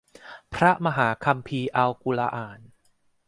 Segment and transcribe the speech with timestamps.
[0.53, 2.59] พระมหาคัมภีร์อัลกุรอาน